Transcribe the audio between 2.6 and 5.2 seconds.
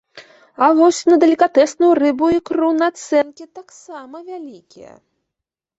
нацэнкі таксама вялікія.